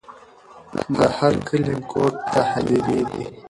[0.97, 3.23] د هر کلي ګوټ ته هدېرې دي.